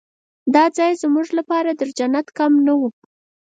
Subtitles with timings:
[0.53, 2.81] دا ځای زموږ لپاره تر جنت کم نه و.